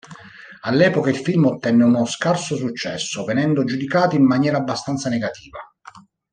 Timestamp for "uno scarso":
1.83-2.55